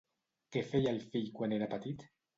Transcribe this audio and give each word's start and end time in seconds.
Què 0.55 0.63
feia 0.71 0.93
el 0.95 0.99
fill 1.13 1.31
quan 1.41 1.57
era 1.59 1.69
petit? 1.75 2.07